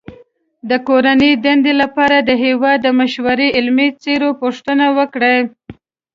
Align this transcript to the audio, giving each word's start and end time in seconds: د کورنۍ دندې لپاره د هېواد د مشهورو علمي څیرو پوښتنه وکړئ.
د 0.69 0.71
کورنۍ 0.87 1.31
دندې 1.45 1.73
لپاره 1.81 2.17
د 2.29 2.31
هېواد 2.43 2.77
د 2.83 2.87
مشهورو 2.99 3.47
علمي 3.57 3.87
څیرو 4.01 4.29
پوښتنه 4.41 4.85
وکړئ. 4.97 5.37